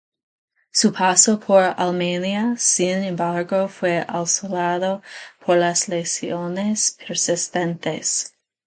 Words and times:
Su 0.71 0.91
paso 0.93 1.39
por 1.39 1.61
Alemania, 1.61 2.55
sin 2.57 3.03
embargo, 3.03 3.67
fue 3.67 4.03
asolado 4.07 5.03
por 5.45 5.57
las 5.57 5.89
lesiones 5.89 6.97
persistentes. 7.07 8.33